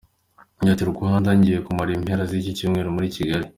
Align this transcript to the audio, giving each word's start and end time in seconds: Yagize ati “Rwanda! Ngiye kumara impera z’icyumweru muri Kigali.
Yagize 0.65 0.73
ati 0.83 0.85
“Rwanda! 0.93 1.29
Ngiye 1.37 1.59
kumara 1.65 1.91
impera 1.97 2.23
z’icyumweru 2.29 2.95
muri 2.95 3.13
Kigali. 3.15 3.47